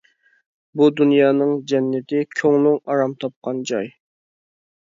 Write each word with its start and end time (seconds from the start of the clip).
بۇ 0.79 0.87
دۇنيانىڭ 1.01 1.51
جەننىتى 1.73 2.23
كۆڭلۈڭ 2.39 2.79
ئارام 2.81 3.15
تاپقان 3.25 3.63
جاي. 3.73 3.93